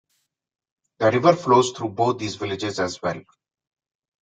[0.97, 3.21] The river flows through both these villages as well.